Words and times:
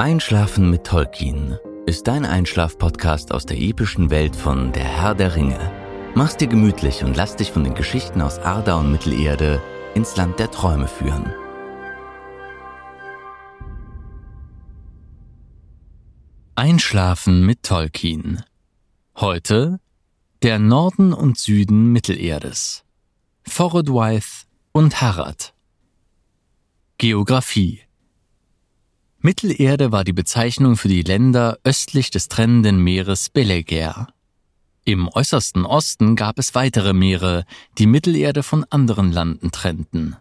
Einschlafen 0.00 0.70
mit 0.70 0.84
Tolkien 0.84 1.58
ist 1.84 2.06
dein 2.06 2.24
Einschlaf-Podcast 2.24 3.32
aus 3.32 3.46
der 3.46 3.58
epischen 3.58 4.10
Welt 4.10 4.36
von 4.36 4.70
Der 4.70 4.84
Herr 4.84 5.16
der 5.16 5.34
Ringe. 5.34 5.58
Mach's 6.14 6.36
dir 6.36 6.46
gemütlich 6.46 7.02
und 7.02 7.16
lass 7.16 7.34
dich 7.34 7.50
von 7.50 7.64
den 7.64 7.74
Geschichten 7.74 8.22
aus 8.22 8.38
Arda 8.38 8.76
und 8.76 8.92
Mittelerde 8.92 9.60
ins 9.96 10.14
Land 10.16 10.38
der 10.38 10.52
Träume 10.52 10.86
führen. 10.86 11.34
Einschlafen 16.54 17.44
mit 17.44 17.64
Tolkien. 17.64 18.44
Heute 19.16 19.80
der 20.44 20.60
Norden 20.60 21.12
und 21.12 21.38
Süden 21.38 21.90
Mittelerdes. 21.90 22.84
Forodwaith 23.42 24.46
und 24.70 25.00
Harad. 25.00 25.54
Geographie 26.98 27.87
Mittelerde 29.20 29.90
war 29.90 30.04
die 30.04 30.12
Bezeichnung 30.12 30.76
für 30.76 30.86
die 30.86 31.02
Länder 31.02 31.58
östlich 31.64 32.12
des 32.12 32.28
trennenden 32.28 32.80
Meeres 32.80 33.30
Beleger. 33.30 34.06
Im 34.84 35.08
äußersten 35.08 35.66
Osten 35.66 36.14
gab 36.14 36.38
es 36.38 36.54
weitere 36.54 36.92
Meere, 36.92 37.44
die 37.78 37.86
Mittelerde 37.86 38.44
von 38.44 38.64
anderen 38.70 39.10
Landen 39.10 39.50
trennten. 39.50 40.14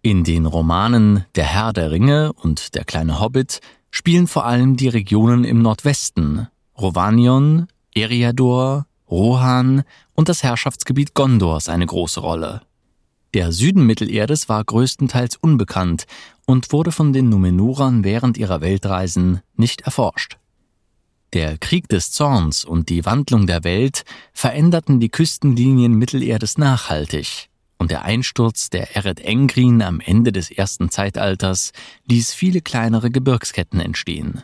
In 0.00 0.24
den 0.24 0.46
Romanen 0.46 1.26
Der 1.34 1.44
Herr 1.44 1.74
der 1.74 1.90
Ringe 1.90 2.32
und 2.32 2.74
Der 2.74 2.84
kleine 2.84 3.20
Hobbit 3.20 3.60
spielen 3.90 4.26
vor 4.26 4.46
allem 4.46 4.78
die 4.78 4.88
Regionen 4.88 5.44
im 5.44 5.60
Nordwesten, 5.60 6.48
Rovanion, 6.78 7.66
Eriador, 7.94 8.86
Rohan 9.10 9.82
und 10.14 10.30
das 10.30 10.42
Herrschaftsgebiet 10.42 11.12
Gondors 11.12 11.68
eine 11.68 11.84
große 11.84 12.20
Rolle. 12.20 12.62
Der 13.34 13.50
Süden 13.50 13.86
Mittelerdes 13.86 14.50
war 14.50 14.62
größtenteils 14.62 15.36
unbekannt 15.36 16.04
und 16.44 16.70
wurde 16.70 16.92
von 16.92 17.14
den 17.14 17.30
Numenorern 17.30 18.04
während 18.04 18.36
ihrer 18.36 18.60
Weltreisen 18.60 19.40
nicht 19.56 19.82
erforscht. 19.82 20.36
Der 21.32 21.56
Krieg 21.56 21.88
des 21.88 22.12
Zorns 22.12 22.62
und 22.62 22.90
die 22.90 23.06
Wandlung 23.06 23.46
der 23.46 23.64
Welt 23.64 24.04
veränderten 24.34 25.00
die 25.00 25.08
Küstenlinien 25.08 25.94
Mittelerdes 25.94 26.58
nachhaltig, 26.58 27.48
und 27.78 27.90
der 27.90 28.02
Einsturz 28.02 28.68
der 28.68 28.96
Eret 28.96 29.20
Engrin 29.20 29.80
am 29.80 30.00
Ende 30.00 30.30
des 30.30 30.50
ersten 30.50 30.90
Zeitalters 30.90 31.72
ließ 32.06 32.34
viele 32.34 32.60
kleinere 32.60 33.10
Gebirgsketten 33.10 33.80
entstehen. 33.80 34.42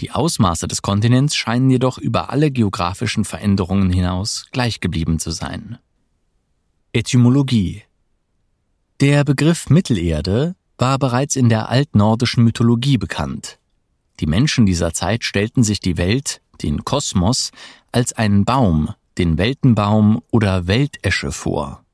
Die 0.00 0.12
Ausmaße 0.12 0.66
des 0.66 0.80
Kontinents 0.80 1.36
scheinen 1.36 1.68
jedoch 1.68 1.98
über 1.98 2.30
alle 2.30 2.50
geografischen 2.50 3.26
Veränderungen 3.26 3.90
hinaus 3.90 4.46
gleich 4.50 4.80
geblieben 4.80 5.18
zu 5.18 5.30
sein. 5.30 5.78
Etymologie 6.94 7.82
der 9.00 9.22
Begriff 9.22 9.70
Mittelerde 9.70 10.56
war 10.76 10.98
bereits 10.98 11.36
in 11.36 11.48
der 11.48 11.68
altnordischen 11.68 12.42
Mythologie 12.42 12.98
bekannt. 12.98 13.58
Die 14.18 14.26
Menschen 14.26 14.66
dieser 14.66 14.92
Zeit 14.92 15.22
stellten 15.22 15.62
sich 15.62 15.78
die 15.78 15.96
Welt, 15.96 16.40
den 16.62 16.84
Kosmos, 16.84 17.52
als 17.92 18.12
einen 18.12 18.44
Baum, 18.44 18.92
den 19.16 19.38
Weltenbaum 19.38 20.20
oder 20.32 20.66
Weltesche 20.66 21.30
vor. 21.30 21.84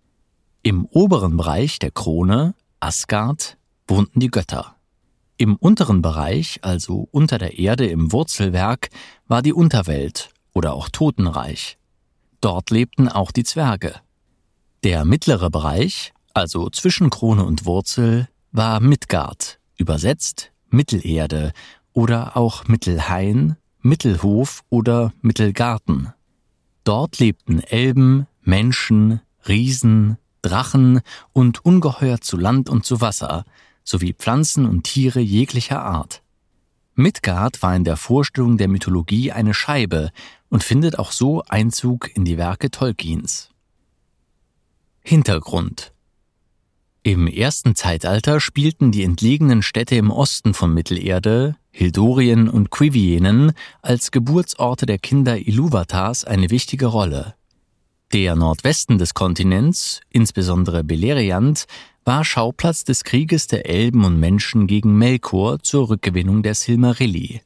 Im 0.62 0.86
oberen 0.86 1.36
Bereich 1.36 1.78
der 1.78 1.90
Krone, 1.90 2.54
Asgard, 2.80 3.58
wohnten 3.86 4.20
die 4.20 4.30
Götter. 4.30 4.76
Im 5.36 5.56
unteren 5.56 6.00
Bereich, 6.00 6.60
also 6.62 7.08
unter 7.10 7.36
der 7.36 7.58
Erde 7.58 7.86
im 7.86 8.12
Wurzelwerk, 8.12 8.88
war 9.28 9.42
die 9.42 9.52
Unterwelt 9.52 10.30
oder 10.54 10.72
auch 10.72 10.88
Totenreich. 10.88 11.76
Dort 12.40 12.70
lebten 12.70 13.08
auch 13.08 13.30
die 13.30 13.44
Zwerge. 13.44 13.94
Der 14.84 15.04
mittlere 15.04 15.50
Bereich, 15.50 16.14
also 16.34 16.68
zwischen 16.68 17.10
Krone 17.10 17.44
und 17.44 17.64
Wurzel, 17.64 18.28
war 18.52 18.80
Midgard, 18.80 19.58
übersetzt 19.76 20.52
Mittelerde 20.68 21.52
oder 21.92 22.36
auch 22.36 22.66
Mittelhain, 22.66 23.56
Mittelhof 23.80 24.62
oder 24.68 25.12
Mittelgarten. 25.22 26.12
Dort 26.82 27.18
lebten 27.18 27.60
Elben, 27.60 28.26
Menschen, 28.42 29.20
Riesen, 29.48 30.18
Drachen 30.42 31.00
und 31.32 31.64
Ungeheuer 31.64 32.20
zu 32.20 32.36
Land 32.36 32.68
und 32.68 32.84
zu 32.84 33.00
Wasser, 33.00 33.44
sowie 33.84 34.12
Pflanzen 34.12 34.66
und 34.66 34.84
Tiere 34.84 35.20
jeglicher 35.20 35.82
Art. 35.82 36.22
Midgard 36.94 37.62
war 37.62 37.74
in 37.74 37.84
der 37.84 37.96
Vorstellung 37.96 38.56
der 38.56 38.68
Mythologie 38.68 39.32
eine 39.32 39.54
Scheibe 39.54 40.10
und 40.48 40.62
findet 40.62 40.98
auch 40.98 41.12
so 41.12 41.42
Einzug 41.44 42.14
in 42.14 42.24
die 42.24 42.38
Werke 42.38 42.70
Tolkiens. 42.70 43.50
Hintergrund 45.02 45.93
im 47.04 47.26
ersten 47.26 47.74
Zeitalter 47.74 48.40
spielten 48.40 48.90
die 48.90 49.02
entlegenen 49.02 49.60
Städte 49.60 49.94
im 49.94 50.10
Osten 50.10 50.54
von 50.54 50.72
Mittelerde, 50.72 51.54
Hildorien 51.70 52.48
und 52.48 52.70
Quivienen, 52.70 53.52
als 53.82 54.10
Geburtsorte 54.10 54.86
der 54.86 54.98
Kinder 54.98 55.34
Ilúvatars 55.34 56.24
eine 56.24 56.48
wichtige 56.48 56.86
Rolle. 56.86 57.34
Der 58.14 58.34
Nordwesten 58.36 58.96
des 58.96 59.12
Kontinents, 59.12 60.00
insbesondere 60.08 60.82
Beleriand, 60.82 61.66
war 62.06 62.24
Schauplatz 62.24 62.84
des 62.84 63.04
Krieges 63.04 63.48
der 63.48 63.68
Elben 63.68 64.06
und 64.06 64.18
Menschen 64.18 64.66
gegen 64.66 64.96
Melkor 64.96 65.58
zur 65.60 65.90
Rückgewinnung 65.90 66.42
der 66.42 66.54
Silmarilli. 66.54 67.42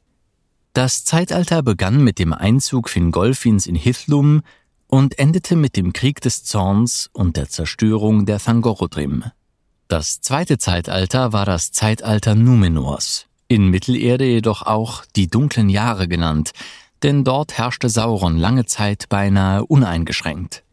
Das 0.71 1.03
Zeitalter 1.03 1.63
begann 1.63 2.01
mit 2.01 2.17
dem 2.17 2.31
Einzug 2.31 2.87
Fingolfins 2.87 3.67
in 3.67 3.75
Hithlum 3.75 4.41
und 4.87 5.19
endete 5.19 5.57
mit 5.57 5.75
dem 5.75 5.91
Krieg 5.91 6.21
des 6.21 6.45
Zorns 6.45 7.09
und 7.11 7.35
der 7.35 7.49
Zerstörung 7.49 8.25
der 8.25 8.39
Thangorodrim. 8.39 9.25
Das 9.89 10.21
zweite 10.21 10.59
Zeitalter 10.59 11.33
war 11.33 11.47
das 11.47 11.71
Zeitalter 11.71 12.35
Numenors, 12.35 13.25
in 13.47 13.69
Mittelerde 13.69 14.23
jedoch 14.23 14.61
auch 14.61 15.03
die 15.15 15.27
dunklen 15.27 15.67
Jahre 15.67 16.07
genannt, 16.07 16.51
denn 17.01 17.23
dort 17.23 17.57
herrschte 17.57 17.89
Sauron 17.89 18.37
lange 18.37 18.67
Zeit 18.67 19.09
beinahe 19.09 19.65
uneingeschränkt. 19.65 20.63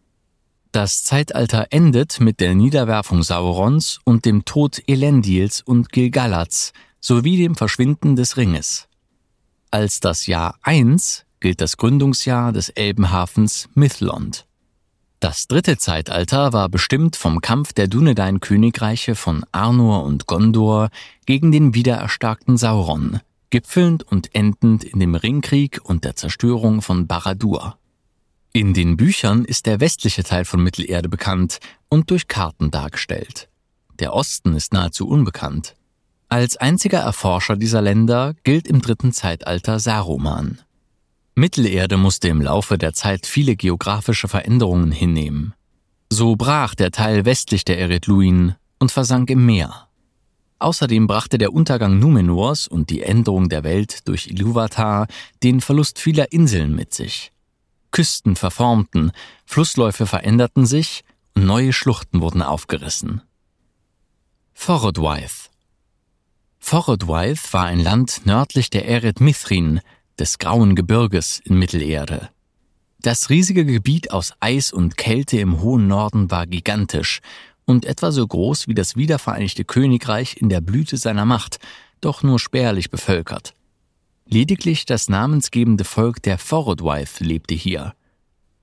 Das 0.71 1.03
Zeitalter 1.05 1.69
endet 1.71 2.21
mit 2.21 2.41
der 2.41 2.55
Niederwerfung 2.55 3.23
Saurons 3.23 4.01
und 4.05 4.27
dem 4.27 4.45
Tod 4.45 4.83
Elendils 4.87 5.63
und 5.63 5.93
Gilgalads 5.93 6.75
sowie 7.01 7.39
dem 7.39 7.55
Verschwinden 7.55 8.17
des 8.17 8.37
Ringes. 8.37 8.87
Als 9.71 10.01
das 10.01 10.27
Jahr 10.27 10.59
1 10.61 11.25
gilt 11.41 11.63
das 11.63 11.79
Gründungsjahr 11.79 12.53
des 12.53 12.69
Elbenhafens 12.69 13.71
Mithlond. 13.73 14.47
Das 15.21 15.47
dritte 15.49 15.79
Zeitalter 15.79 16.53
war 16.53 16.69
bestimmt 16.69 17.17
vom 17.17 17.41
Kampf 17.41 17.73
der 17.73 17.89
Dunedain-Königreiche 17.89 19.15
von 19.15 19.45
Arnor 19.51 20.05
und 20.05 20.27
Gondor 20.27 20.91
gegen 21.25 21.53
den 21.53 21.75
wiedererstarkten 21.75 22.59
Sauron, 22.59 23.21
gipfelnd 23.51 24.03
und 24.03 24.35
endend 24.35 24.85
in 24.85 25.01
dem 25.01 25.15
Ringkrieg 25.15 25.81
und 25.83 26.05
der 26.05 26.17
Zerstörung 26.17 26.83
von 26.83 27.07
Baradur. 27.07 27.79
In 28.53 28.75
den 28.75 28.97
Büchern 28.97 29.45
ist 29.45 29.67
der 29.67 29.81
westliche 29.81 30.23
Teil 30.23 30.45
von 30.45 30.63
Mittelerde 30.63 31.09
bekannt 31.09 31.61
und 31.89 32.11
durch 32.11 32.29
Karten 32.29 32.71
dargestellt. 32.71 33.49
Der 33.99 34.13
Osten 34.13 34.55
ist 34.55 34.73
nahezu 34.73 35.09
unbekannt. 35.09 35.75
Als 36.29 36.57
einziger 36.57 36.99
Erforscher 36.99 37.57
dieser 37.57 37.81
Länder 37.81 38.35
gilt 38.45 38.67
im 38.67 38.83
dritten 38.83 39.13
Zeitalter 39.13 39.79
Saruman. 39.79 40.59
Mittelerde 41.39 41.99
musste 41.99 42.29
im 42.29 42.41
Laufe 42.41 42.79
der 42.79 42.95
Zeit 42.95 43.27
viele 43.27 43.57
geografische 43.57 44.27
Veränderungen 44.27 44.91
hinnehmen. 44.91 45.53
So 46.09 46.35
brach 46.35 46.75
der 46.75 46.91
Teil 46.91 47.27
westlich 47.27 47.63
der 47.63 47.79
Eretluin 47.79 48.55
und 48.79 48.91
versank 48.91 49.29
im 49.29 49.45
Meer. 49.45 49.87
Außerdem 50.59 51.07
brachte 51.07 51.37
der 51.37 51.53
Untergang 51.53 51.99
Numenors 51.99 52.67
und 52.67 52.89
die 52.89 53.03
Änderung 53.03 53.51
der 53.51 53.65
Welt 53.65 54.09
durch 54.09 54.29
Ilúvatar 54.29 55.09
den 55.43 55.61
Verlust 55.61 55.99
vieler 55.99 56.33
Inseln 56.33 56.75
mit 56.75 56.95
sich. 56.95 57.33
Küsten 57.91 58.35
verformten, 58.35 59.13
Flussläufe 59.45 60.07
veränderten 60.07 60.65
sich 60.65 61.05
und 61.35 61.45
neue 61.45 61.75
Schluchten 61.75 62.23
wurden 62.23 62.41
aufgerissen. 62.41 63.21
Forodwaith 64.55 65.51
Forodwaith 66.59 67.53
war 67.53 67.67
ein 67.67 67.81
Land 67.81 68.23
nördlich 68.25 68.71
der 68.71 68.89
Eret 68.89 69.21
Mithrin, 69.21 69.83
des 70.19 70.39
grauen 70.39 70.75
Gebirges 70.75 71.41
in 71.45 71.59
Mittelerde. 71.59 72.31
Das 73.01 73.31
riesige 73.31 73.65
Gebiet 73.65 74.11
aus 74.11 74.33
Eis 74.41 74.73
und 74.73 74.97
Kälte 74.97 75.39
im 75.39 75.61
hohen 75.61 75.87
Norden 75.87 76.31
war 76.31 76.47
gigantisch 76.47 77.21
und 77.65 77.85
etwa 77.85 78.11
so 78.11 78.27
groß 78.27 78.69
wie 78.69 78.75
das 78.75 78.97
wiedervereinigte 78.97 79.65
Königreich 79.65 80.37
in 80.39 80.49
der 80.49 80.61
Blüte 80.61 80.97
seiner 80.97 81.25
Macht, 81.25 81.59
doch 82.01 82.23
nur 82.23 82.39
spärlich 82.39 82.91
bevölkert. 82.91 83.55
Lediglich 84.29 84.87
das 84.87 85.09
namensgebende 85.09 85.85
Volk 85.85 86.23
der 86.23 86.39
Forodwaith 86.39 87.21
lebte 87.21 87.55
hier. 87.55 87.95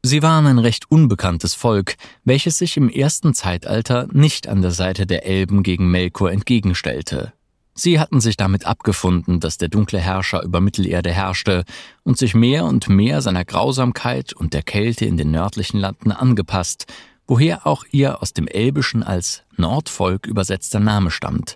Sie 0.03 0.21
waren 0.21 0.45
ein 0.45 0.59
recht 0.59 0.91
unbekanntes 0.91 1.53
Volk, 1.53 1.95
welches 2.25 2.57
sich 2.57 2.75
im 2.75 2.89
ersten 2.89 3.33
Zeitalter 3.33 4.07
nicht 4.11 4.49
an 4.49 4.61
der 4.61 4.71
Seite 4.71 5.07
der 5.07 5.25
Elben 5.25 5.63
gegen 5.63 5.89
Melkor 5.89 6.31
entgegenstellte. 6.31 7.31
Sie 7.75 7.99
hatten 7.99 8.21
sich 8.21 8.37
damit 8.37 8.65
abgefunden, 8.65 9.39
dass 9.39 9.57
der 9.57 9.69
dunkle 9.69 9.99
Herrscher 9.99 10.43
über 10.43 10.61
Mittelerde 10.61 11.11
herrschte 11.11 11.65
und 12.03 12.17
sich 12.17 12.35
mehr 12.35 12.65
und 12.65 12.87
mehr 12.87 13.21
seiner 13.21 13.45
Grausamkeit 13.45 14.33
und 14.33 14.53
der 14.53 14.61
Kälte 14.61 15.05
in 15.05 15.17
den 15.17 15.31
nördlichen 15.31 15.79
Landen 15.79 16.11
angepasst, 16.11 16.85
woher 17.25 17.65
auch 17.65 17.83
ihr 17.91 18.21
aus 18.21 18.33
dem 18.33 18.47
Elbischen 18.47 19.01
als 19.01 19.43
Nordvolk 19.57 20.27
übersetzter 20.27 20.79
Name 20.79 21.09
stammt. 21.09 21.55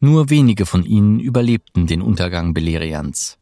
Nur 0.00 0.30
wenige 0.30 0.66
von 0.66 0.84
ihnen 0.84 1.20
überlebten 1.20 1.86
den 1.86 2.02
Untergang 2.02 2.54
Beleriands. 2.54 3.38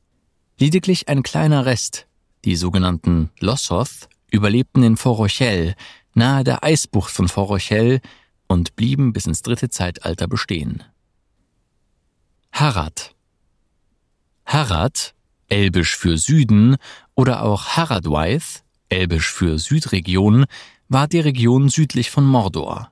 Lediglich 0.58 1.08
ein 1.08 1.22
kleiner 1.22 1.64
Rest, 1.64 2.06
die 2.44 2.56
sogenannten 2.56 3.30
Lossoth, 3.40 4.10
überlebten 4.30 4.82
in 4.82 4.98
Forochel, 4.98 5.74
nahe 6.12 6.44
der 6.44 6.62
Eisbucht 6.62 7.10
von 7.10 7.28
Forochel, 7.28 8.00
und 8.46 8.74
blieben 8.76 9.12
bis 9.12 9.26
ins 9.26 9.42
dritte 9.42 9.70
Zeitalter 9.70 10.26
bestehen. 10.26 10.82
Harad 12.52 13.14
Harad, 14.44 15.14
elbisch 15.48 15.96
für 15.96 16.18
Süden, 16.18 16.76
oder 17.14 17.42
auch 17.42 17.76
Haradwaith, 17.76 18.64
elbisch 18.88 19.30
für 19.30 19.58
Südregion, 19.58 20.46
war 20.88 21.06
die 21.06 21.20
Region 21.20 21.68
südlich 21.68 22.10
von 22.10 22.24
Mordor. 22.26 22.90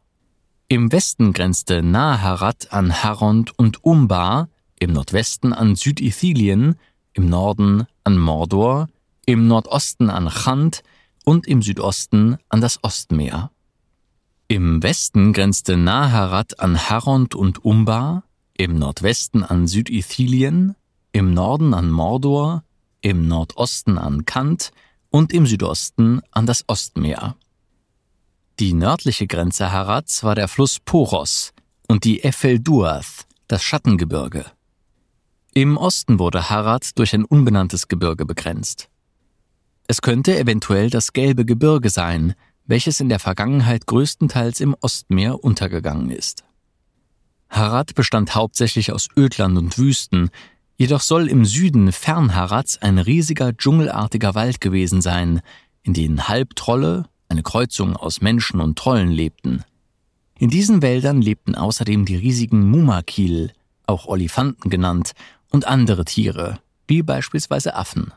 Im 0.68 0.92
Westen 0.92 1.32
grenzte 1.32 1.82
Naharad 1.82 2.72
an 2.72 3.02
Harond 3.02 3.58
und 3.58 3.82
Umbar, 3.84 4.48
im 4.78 4.92
Nordwesten 4.92 5.52
an 5.52 5.74
Südithilien, 5.74 6.76
im 7.12 7.28
Norden 7.28 7.86
an 8.04 8.18
Mordor, 8.18 8.88
im 9.26 9.48
Nordosten 9.48 10.10
an 10.10 10.28
Chand 10.28 10.82
und 11.24 11.48
im 11.48 11.60
Südosten 11.62 12.38
an 12.48 12.60
das 12.60 12.84
Ostmeer. 12.84 13.50
Im 14.46 14.82
Westen 14.82 15.32
grenzte 15.32 15.76
Naharad 15.76 16.60
an 16.60 16.88
Harond 16.88 17.34
und 17.34 17.64
Umbar, 17.64 18.22
im 18.58 18.76
Nordwesten 18.76 19.44
an 19.44 19.68
Südithilien, 19.68 20.74
im 21.12 21.32
Norden 21.32 21.72
an 21.74 21.90
Mordor, 21.90 22.64
im 23.00 23.28
Nordosten 23.28 23.98
an 23.98 24.24
Kant 24.24 24.72
und 25.10 25.32
im 25.32 25.46
Südosten 25.46 26.20
an 26.32 26.44
das 26.44 26.64
Ostmeer. 26.66 27.36
Die 28.58 28.74
nördliche 28.74 29.28
Grenze 29.28 29.70
Harads 29.70 30.24
war 30.24 30.34
der 30.34 30.48
Fluss 30.48 30.80
Poros 30.80 31.52
und 31.86 32.02
die 32.02 32.24
Efel 32.24 32.58
Duath, 32.58 33.26
das 33.46 33.62
Schattengebirge. 33.62 34.44
Im 35.54 35.76
Osten 35.76 36.18
wurde 36.18 36.50
Harad 36.50 36.98
durch 36.98 37.14
ein 37.14 37.24
unbenanntes 37.24 37.86
Gebirge 37.86 38.26
begrenzt. 38.26 38.88
Es 39.86 40.02
könnte 40.02 40.36
eventuell 40.36 40.90
das 40.90 41.12
Gelbe 41.12 41.44
Gebirge 41.44 41.90
sein, 41.90 42.34
welches 42.66 42.98
in 42.98 43.08
der 43.08 43.20
Vergangenheit 43.20 43.86
größtenteils 43.86 44.60
im 44.60 44.74
Ostmeer 44.80 45.42
untergegangen 45.42 46.10
ist. 46.10 46.44
Harad 47.48 47.94
bestand 47.94 48.34
hauptsächlich 48.34 48.92
aus 48.92 49.08
Ödland 49.16 49.56
und 49.56 49.78
Wüsten, 49.78 50.30
jedoch 50.76 51.00
soll 51.00 51.28
im 51.28 51.44
Süden 51.44 51.92
fern 51.92 52.34
Harads 52.34 52.78
ein 52.82 52.98
riesiger 52.98 53.56
dschungelartiger 53.56 54.34
Wald 54.34 54.60
gewesen 54.60 55.00
sein, 55.00 55.40
in 55.82 55.94
den 55.94 56.28
Halbtrolle, 56.28 57.06
eine 57.28 57.42
Kreuzung 57.42 57.96
aus 57.96 58.20
Menschen 58.20 58.60
und 58.60 58.78
Trollen 58.78 59.10
lebten. 59.10 59.64
In 60.38 60.50
diesen 60.50 60.82
Wäldern 60.82 61.20
lebten 61.20 61.54
außerdem 61.54 62.04
die 62.04 62.16
riesigen 62.16 62.68
Mumakil, 62.70 63.52
auch 63.86 64.06
Olifanten 64.06 64.70
genannt, 64.70 65.12
und 65.50 65.66
andere 65.66 66.04
Tiere, 66.04 66.60
wie 66.86 67.02
beispielsweise 67.02 67.74
Affen. 67.74 68.12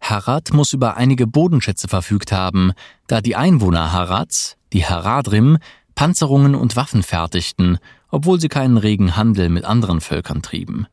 Harad 0.00 0.52
muss 0.52 0.72
über 0.72 0.96
einige 0.96 1.26
Bodenschätze 1.26 1.88
verfügt 1.88 2.32
haben, 2.32 2.72
da 3.06 3.20
die 3.20 3.36
Einwohner 3.36 3.92
Harads, 3.92 4.56
die 4.72 4.84
Haradrim, 4.84 5.58
Panzerungen 5.94 6.54
und 6.54 6.76
Waffen 6.76 7.02
fertigten, 7.02 7.78
obwohl 8.14 8.40
sie 8.40 8.48
keinen 8.48 8.76
regen 8.76 9.16
Handel 9.16 9.48
mit 9.48 9.64
anderen 9.64 10.00
Völkern 10.00 10.40
trieben. 10.40 10.86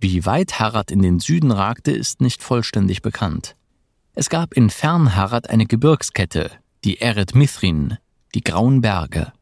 Wie 0.00 0.26
weit 0.26 0.58
Harad 0.58 0.90
in 0.90 1.00
den 1.00 1.20
Süden 1.20 1.52
ragte, 1.52 1.92
ist 1.92 2.20
nicht 2.20 2.42
vollständig 2.42 3.02
bekannt. 3.02 3.54
Es 4.14 4.28
gab 4.28 4.54
in 4.54 4.68
Fernharad 4.68 5.48
eine 5.48 5.66
Gebirgskette, 5.66 6.50
die 6.82 7.00
Eret 7.00 7.36
Mithrin, 7.36 7.98
die 8.34 8.42
Grauen 8.42 8.80
Berge. 8.80 9.32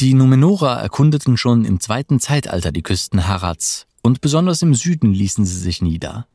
Die 0.00 0.14
Numenora 0.14 0.80
erkundeten 0.80 1.36
schon 1.36 1.66
im 1.66 1.78
zweiten 1.78 2.18
Zeitalter 2.20 2.72
die 2.72 2.82
Küsten 2.82 3.28
Harads 3.28 3.86
und 4.02 4.22
besonders 4.22 4.62
im 4.62 4.74
Süden 4.74 5.12
ließen 5.12 5.44
sie 5.44 5.58
sich 5.58 5.82
nieder. 5.82 6.26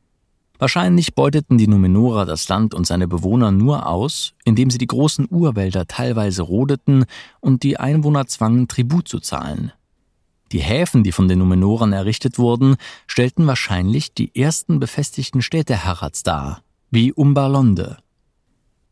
Wahrscheinlich 0.60 1.16
beuteten 1.16 1.58
die 1.58 1.66
Numenora 1.66 2.26
das 2.26 2.48
Land 2.48 2.74
und 2.74 2.86
seine 2.86 3.08
Bewohner 3.08 3.50
nur 3.50 3.88
aus, 3.88 4.34
indem 4.44 4.70
sie 4.70 4.78
die 4.78 4.86
großen 4.86 5.26
Urwälder 5.28 5.88
teilweise 5.88 6.42
rodeten 6.42 7.06
und 7.40 7.64
die 7.64 7.80
Einwohner 7.80 8.28
zwangen, 8.28 8.68
Tribut 8.68 9.08
zu 9.08 9.18
zahlen. 9.18 9.72
Die 10.52 10.60
Häfen, 10.60 11.04
die 11.04 11.12
von 11.12 11.28
den 11.28 11.38
Numenorern 11.38 11.92
errichtet 11.92 12.38
wurden, 12.38 12.76
stellten 13.06 13.46
wahrscheinlich 13.46 14.14
die 14.14 14.34
ersten 14.34 14.80
befestigten 14.80 15.42
Städte 15.42 15.84
Harads 15.84 16.22
dar 16.22 16.62
wie 16.90 17.12
Umbalonde. 17.12 17.98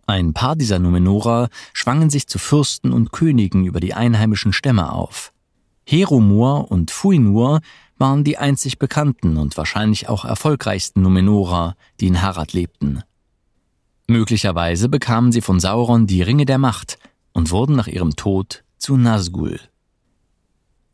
Ein 0.06 0.32
paar 0.32 0.56
dieser 0.56 0.78
Numenora 0.78 1.48
schwangen 1.72 2.10
sich 2.10 2.28
zu 2.28 2.38
Fürsten 2.38 2.92
und 2.92 3.12
Königen 3.12 3.66
über 3.66 3.80
die 3.80 3.92
einheimischen 3.92 4.52
Stämme 4.52 4.92
auf. 4.92 5.32
Heromur 5.84 6.70
und 6.70 6.90
Fuinur 6.90 7.60
waren 7.98 8.24
die 8.24 8.38
einzig 8.38 8.78
bekannten 8.78 9.36
und 9.36 9.56
wahrscheinlich 9.56 10.08
auch 10.08 10.24
erfolgreichsten 10.24 11.02
Numenora, 11.02 11.74
die 12.00 12.06
in 12.06 12.22
Harad 12.22 12.52
lebten. 12.52 13.02
Möglicherweise 14.06 14.88
bekamen 14.88 15.32
sie 15.32 15.42
von 15.42 15.60
Sauron 15.60 16.06
die 16.06 16.22
Ringe 16.22 16.46
der 16.46 16.58
Macht 16.58 16.98
und 17.32 17.50
wurden 17.50 17.76
nach 17.76 17.88
ihrem 17.88 18.16
Tod 18.16 18.64
zu 18.78 18.96
Nazgul. 18.96 19.60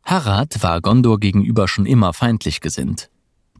Harad 0.05 0.61
war 0.61 0.81
Gondor 0.81 1.19
gegenüber 1.19 1.67
schon 1.67 1.87
immer 1.87 2.13
feindlich 2.13 2.61
gesinnt. 2.61 3.09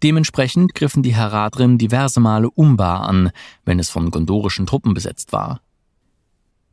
Dementsprechend 0.03 0.75
griffen 0.75 1.01
die 1.01 1.15
Haradrim 1.15 1.79
diverse 1.79 2.19
Male 2.19 2.49
Umbar 2.51 3.07
an, 3.07 3.31
wenn 3.65 3.79
es 3.79 3.89
von 3.89 4.11
gondorischen 4.11 4.67
Truppen 4.67 4.93
besetzt 4.93 5.33
war. 5.33 5.61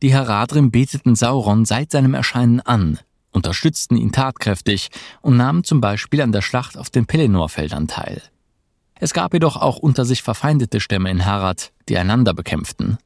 Die 0.03 0.13
Haradrim 0.13 0.69
beteten 0.69 1.15
Sauron 1.15 1.65
seit 1.65 1.91
seinem 1.91 2.13
Erscheinen 2.13 2.59
an, 2.59 2.99
unterstützten 3.31 3.97
ihn 3.97 4.11
tatkräftig 4.11 4.89
und 5.21 5.37
nahmen 5.37 5.63
zum 5.63 5.81
Beispiel 5.81 6.21
an 6.21 6.31
der 6.31 6.41
Schlacht 6.41 6.77
auf 6.77 6.91
den 6.91 7.07
Pelennor-Feldern 7.07 7.87
teil. 7.87 8.21
Es 8.99 9.13
gab 9.13 9.33
jedoch 9.33 9.57
auch 9.57 9.77
unter 9.77 10.05
sich 10.05 10.21
verfeindete 10.21 10.79
Stämme 10.79 11.09
in 11.09 11.25
Harad, 11.25 11.71
die 11.89 11.97
einander 11.97 12.35
bekämpften. 12.35 12.97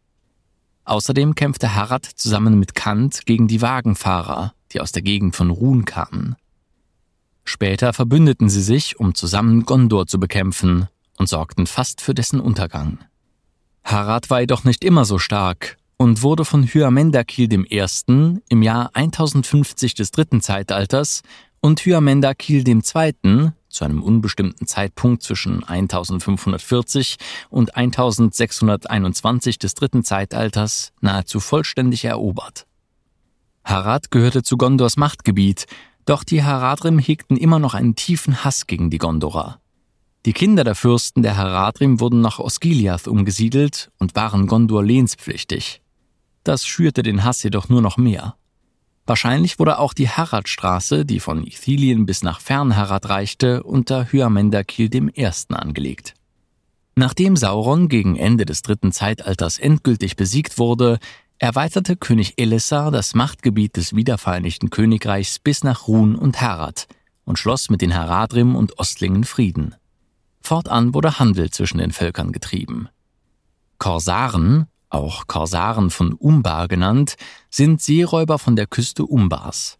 Außerdem 0.83 1.35
kämpfte 1.35 1.75
Harad 1.75 2.05
zusammen 2.05 2.59
mit 2.59 2.75
Kant 2.75 3.25
gegen 3.25 3.47
die 3.47 3.61
Wagenfahrer, 3.61 4.53
die 4.73 4.81
aus 4.81 4.91
der 4.91 5.01
Gegend 5.01 5.35
von 5.35 5.49
Run 5.49 5.85
kamen. 5.85 6.35
Später 7.49 7.93
verbündeten 7.93 8.49
sie 8.49 8.61
sich, 8.61 8.99
um 8.99 9.15
zusammen 9.15 9.63
Gondor 9.63 10.05
zu 10.05 10.19
bekämpfen 10.19 10.89
und 11.17 11.29
sorgten 11.29 11.65
fast 11.65 12.01
für 12.01 12.13
dessen 12.13 12.41
Untergang. 12.41 12.99
Harad 13.85 14.29
war 14.29 14.41
jedoch 14.41 14.65
nicht 14.65 14.83
immer 14.83 15.05
so 15.05 15.17
stark 15.17 15.77
und 15.95 16.23
wurde 16.23 16.43
von 16.43 16.63
Hyamendakil 16.63 17.47
I. 17.53 17.85
im 18.49 18.61
Jahr 18.61 18.89
1050 18.93 19.95
des 19.95 20.11
dritten 20.11 20.41
Zeitalters 20.41 21.21
und 21.61 21.79
Hyamendakil 21.85 22.67
II. 22.67 23.51
zu 23.69 23.85
einem 23.85 24.03
unbestimmten 24.03 24.67
Zeitpunkt 24.67 25.23
zwischen 25.23 25.63
1540 25.63 27.15
und 27.49 27.77
1621 27.77 29.57
des 29.57 29.73
dritten 29.73 30.03
Zeitalters 30.03 30.91
nahezu 30.99 31.39
vollständig 31.39 32.03
erobert. 32.03 32.67
Harad 33.63 34.11
gehörte 34.11 34.43
zu 34.43 34.57
Gondors 34.57 34.97
Machtgebiet 34.97 35.65
doch 36.07 36.23
die 36.23 36.43
Haradrim 36.43 36.99
hegten 36.99 37.37
immer 37.37 37.59
noch 37.59 37.73
einen 37.73 37.95
tiefen 37.95 38.43
Hass 38.43 38.65
gegen 38.65 38.89
die 38.89 38.97
Gondorer. 38.97 39.59
Die 40.25 40.33
Kinder 40.33 40.63
der 40.63 40.75
Fürsten 40.75 41.21
der 41.21 41.37
Haradrim 41.37 41.99
wurden 41.99 42.21
nach 42.21 42.39
Osgiliath 42.39 43.07
umgesiedelt 43.07 43.91
und 43.99 44.15
waren 44.15 44.47
Gondor 44.47 44.83
lehnspflichtig. 44.83 45.81
Das 46.43 46.65
schürte 46.65 47.03
den 47.03 47.23
Hass 47.23 47.43
jedoch 47.43 47.69
nur 47.69 47.81
noch 47.81 47.97
mehr. 47.97 48.35
Wahrscheinlich 49.05 49.59
wurde 49.59 49.79
auch 49.79 49.93
die 49.93 50.09
Haradstraße, 50.09 51.05
die 51.05 51.19
von 51.19 51.45
Ithilien 51.45 52.05
bis 52.05 52.23
nach 52.23 52.41
Fernharad 52.41 53.07
reichte, 53.07 53.63
unter 53.63 54.11
Hyamendakil 54.11 54.93
I. 54.93 55.29
angelegt. 55.49 56.13
Nachdem 56.95 57.35
Sauron 57.37 57.89
gegen 57.89 58.15
Ende 58.15 58.45
des 58.45 58.63
dritten 58.63 58.91
Zeitalters 58.91 59.59
endgültig 59.59 60.15
besiegt 60.15 60.57
wurde, 60.57 60.99
erweiterte 61.39 61.95
König 61.95 62.33
Elessar 62.37 62.91
das 62.91 63.13
Machtgebiet 63.13 63.77
des 63.77 63.95
wiedervereinigten 63.95 64.69
Königreichs 64.69 65.39
bis 65.39 65.63
nach 65.63 65.87
Run 65.87 66.15
und 66.15 66.41
Harad 66.41 66.87
und 67.25 67.37
schloss 67.37 67.69
mit 67.69 67.81
den 67.81 67.95
Haradrim 67.95 68.55
und 68.55 68.79
Ostlingen 68.79 69.23
Frieden. 69.23 69.75
Fortan 70.41 70.93
wurde 70.93 71.19
Handel 71.19 71.51
zwischen 71.51 71.77
den 71.77 71.91
Völkern 71.91 72.31
getrieben. 72.31 72.89
Korsaren, 73.77 74.67
auch 74.89 75.27
Korsaren 75.27 75.89
von 75.89 76.13
Umbar 76.13 76.67
genannt, 76.67 77.15
sind 77.49 77.81
Seeräuber 77.81 78.39
von 78.39 78.55
der 78.55 78.65
Küste 78.65 79.05
Umbars. 79.05 79.77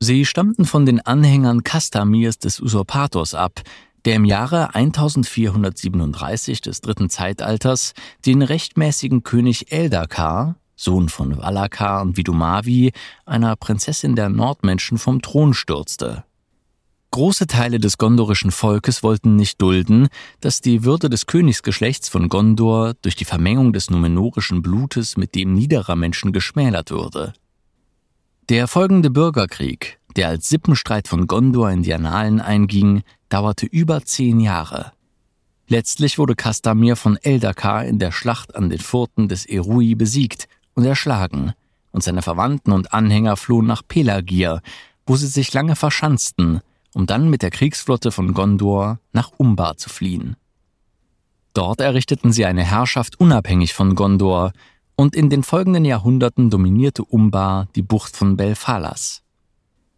Sie 0.00 0.24
stammten 0.24 0.64
von 0.64 0.86
den 0.86 1.00
Anhängern 1.00 1.64
Kastamirs 1.64 2.38
des 2.38 2.60
Usurpators 2.60 3.34
ab, 3.34 3.62
der 4.04 4.16
im 4.16 4.24
Jahre 4.24 4.74
1437 4.74 6.60
des 6.60 6.80
dritten 6.80 7.08
Zeitalters 7.10 7.94
den 8.26 8.42
rechtmäßigen 8.42 9.22
König 9.22 9.72
Eldakar, 9.72 10.56
Sohn 10.76 11.08
von 11.08 11.38
Valakar 11.38 12.02
und 12.02 12.16
Vidumavi, 12.16 12.92
einer 13.24 13.56
Prinzessin 13.56 14.16
der 14.16 14.28
Nordmenschen, 14.28 14.98
vom 14.98 15.22
Thron 15.22 15.54
stürzte. 15.54 16.24
Große 17.12 17.46
Teile 17.46 17.78
des 17.78 17.96
gondorischen 17.96 18.50
Volkes 18.50 19.04
wollten 19.04 19.36
nicht 19.36 19.62
dulden, 19.62 20.08
dass 20.40 20.60
die 20.60 20.82
Würde 20.82 21.08
des 21.08 21.26
Königsgeschlechts 21.26 22.08
von 22.08 22.28
Gondor 22.28 22.94
durch 23.02 23.14
die 23.14 23.24
Vermengung 23.24 23.72
des 23.72 23.88
numenorischen 23.88 24.62
Blutes 24.62 25.16
mit 25.16 25.36
dem 25.36 25.54
niederer 25.54 25.94
Menschen 25.94 26.32
geschmälert 26.32 26.90
würde. 26.90 27.32
Der 28.48 28.66
folgende 28.66 29.10
Bürgerkrieg, 29.10 30.00
der 30.16 30.28
als 30.28 30.48
Sippenstreit 30.48 31.08
von 31.08 31.26
Gondor 31.26 31.70
in 31.70 31.82
die 31.82 31.94
Annalen 31.94 32.40
einging, 32.40 33.02
dauerte 33.28 33.66
über 33.66 34.04
zehn 34.04 34.40
Jahre. 34.40 34.92
Letztlich 35.66 36.18
wurde 36.18 36.34
Kastamir 36.34 36.96
von 36.96 37.16
Eldakar 37.16 37.84
in 37.84 37.98
der 37.98 38.12
Schlacht 38.12 38.54
an 38.54 38.68
den 38.68 38.78
Furten 38.78 39.28
des 39.28 39.46
Erui 39.46 39.94
besiegt 39.94 40.46
und 40.74 40.84
erschlagen, 40.84 41.52
und 41.90 42.02
seine 42.02 42.22
Verwandten 42.22 42.72
und 42.72 42.92
Anhänger 42.92 43.36
flohen 43.36 43.66
nach 43.66 43.82
Pelagir, 43.86 44.60
wo 45.06 45.16
sie 45.16 45.26
sich 45.26 45.52
lange 45.52 45.76
verschanzten, 45.76 46.60
um 46.92 47.06
dann 47.06 47.30
mit 47.30 47.42
der 47.42 47.50
Kriegsflotte 47.50 48.10
von 48.10 48.34
Gondor 48.34 48.98
nach 49.12 49.32
Umbar 49.36 49.76
zu 49.76 49.88
fliehen. 49.88 50.36
Dort 51.54 51.80
errichteten 51.80 52.32
sie 52.32 52.44
eine 52.44 52.64
Herrschaft 52.64 53.18
unabhängig 53.18 53.74
von 53.74 53.94
Gondor, 53.94 54.52
und 54.96 55.16
in 55.16 55.28
den 55.28 55.42
folgenden 55.42 55.84
Jahrhunderten 55.84 56.50
dominierte 56.50 57.04
Umbar 57.04 57.66
die 57.74 57.82
Bucht 57.82 58.16
von 58.16 58.36
Belfalas. 58.36 59.23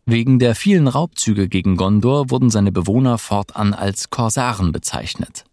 Wegen 0.08 0.38
der 0.38 0.54
vielen 0.54 0.86
Raubzüge 0.86 1.48
gegen 1.48 1.76
Gondor 1.76 2.30
wurden 2.30 2.48
seine 2.48 2.70
Bewohner 2.70 3.18
fortan 3.18 3.74
als 3.74 4.08
Korsaren 4.08 4.70
bezeichnet. 4.70 5.44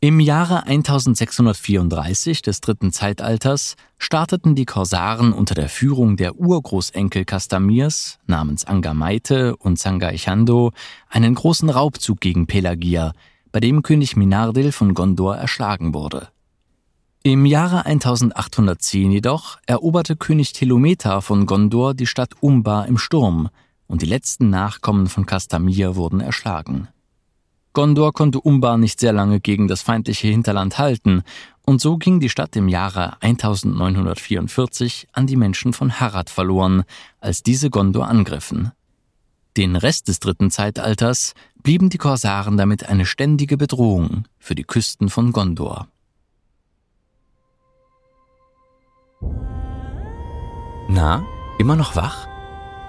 Im 0.00 0.18
Jahre 0.18 0.64
1634 0.64 2.42
des 2.42 2.60
dritten 2.60 2.90
Zeitalters 2.90 3.76
starteten 3.98 4.56
die 4.56 4.64
Korsaren 4.64 5.32
unter 5.32 5.54
der 5.54 5.68
Führung 5.68 6.16
der 6.16 6.40
Urgroßenkel 6.40 7.24
Kastamirs 7.24 8.18
namens 8.26 8.64
Angamaite 8.64 9.56
und 9.56 9.78
Sangaichando 9.78 10.72
einen 11.08 11.36
großen 11.36 11.70
Raubzug 11.70 12.20
gegen 12.20 12.48
Pelagia, 12.48 13.12
bei 13.52 13.60
dem 13.60 13.82
König 13.82 14.16
Minardil 14.16 14.72
von 14.72 14.92
Gondor 14.92 15.36
erschlagen 15.36 15.94
wurde. 15.94 16.28
Im 17.26 17.44
Jahre 17.44 17.86
1810 17.86 19.10
jedoch 19.10 19.58
eroberte 19.66 20.14
König 20.14 20.52
Telometa 20.52 21.20
von 21.20 21.44
Gondor 21.46 21.92
die 21.92 22.06
Stadt 22.06 22.34
Umbar 22.38 22.86
im 22.86 22.98
Sturm 22.98 23.48
und 23.88 24.02
die 24.02 24.06
letzten 24.06 24.48
Nachkommen 24.48 25.08
von 25.08 25.26
Kastamir 25.26 25.96
wurden 25.96 26.20
erschlagen. 26.20 26.86
Gondor 27.72 28.12
konnte 28.12 28.40
Umbar 28.40 28.78
nicht 28.78 29.00
sehr 29.00 29.12
lange 29.12 29.40
gegen 29.40 29.66
das 29.66 29.82
feindliche 29.82 30.28
Hinterland 30.28 30.78
halten, 30.78 31.24
und 31.64 31.80
so 31.80 31.96
ging 31.96 32.20
die 32.20 32.28
Stadt 32.28 32.54
im 32.54 32.68
Jahre 32.68 33.20
1944 33.20 35.08
an 35.12 35.26
die 35.26 35.34
Menschen 35.34 35.72
von 35.72 35.98
Harad 35.98 36.30
verloren, 36.30 36.84
als 37.18 37.42
diese 37.42 37.70
Gondor 37.70 38.06
angriffen. 38.06 38.70
Den 39.56 39.74
Rest 39.74 40.06
des 40.06 40.20
dritten 40.20 40.52
Zeitalters 40.52 41.34
blieben 41.60 41.90
die 41.90 41.98
Korsaren 41.98 42.56
damit 42.56 42.88
eine 42.88 43.04
ständige 43.04 43.56
Bedrohung 43.56 44.26
für 44.38 44.54
die 44.54 44.62
Küsten 44.62 45.08
von 45.08 45.32
Gondor. 45.32 45.88
Na, 50.96 51.26
immer 51.58 51.76
noch 51.76 51.94
wach? 51.94 52.26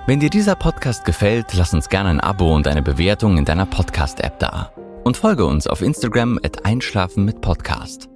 Wenn 0.06 0.22
dir 0.22 0.30
dieser 0.30 0.56
Podcast 0.56 1.04
gefällt, 1.04 1.54
lass 1.54 1.74
uns 1.74 1.90
gerne 1.90 2.08
ein 2.08 2.22
Abo 2.22 2.56
und 2.56 2.66
eine 2.66 2.82
Bewertung 2.82 3.38
in 3.38 3.44
deiner 3.44 3.66
Podcast-App 3.66 4.40
da. 4.40 4.72
Und 5.04 5.18
folge 5.18 5.46
uns 5.46 5.68
auf 5.68 5.82
Instagram 5.82 6.40
at 6.42 6.64
Einschlafen 6.64 7.26
mit 7.26 7.42
Podcast. 7.42 8.08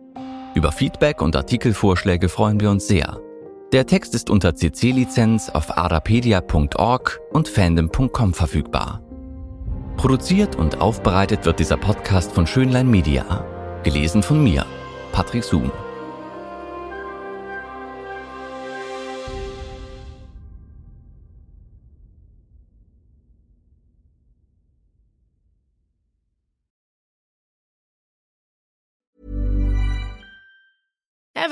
Über 0.55 0.71
Feedback 0.71 1.21
und 1.21 1.35
Artikelvorschläge 1.35 2.29
freuen 2.29 2.61
wir 2.61 2.71
uns 2.71 2.87
sehr. 2.87 3.19
Der 3.73 3.85
Text 3.85 4.15
ist 4.15 4.29
unter 4.29 4.55
CC-Lizenz 4.55 5.49
auf 5.49 5.77
arapedia.org 5.77 7.19
und 7.33 7.49
fandom.com 7.49 8.33
verfügbar. 8.33 9.01
Produziert 9.97 10.55
und 10.55 10.79
aufbereitet 10.79 11.43
wird 11.45 11.59
dieser 11.59 11.75
Podcast 11.75 12.31
von 12.31 12.47
Schönlein 12.47 12.89
Media. 12.89 13.43
Gelesen 13.83 14.23
von 14.23 14.41
mir, 14.41 14.65
Patrick 15.11 15.43
Zoom. 15.43 15.69